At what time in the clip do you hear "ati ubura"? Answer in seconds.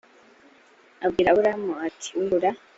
1.87-2.49